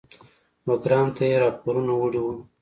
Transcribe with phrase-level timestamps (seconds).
[0.65, 2.33] بګرام ته یې راپورونه وړي وو.